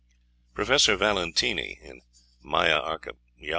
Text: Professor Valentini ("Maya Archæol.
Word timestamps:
Professor 0.55 0.95
Valentini 0.95 1.79
("Maya 2.41 2.81
Archæol. 2.81 3.17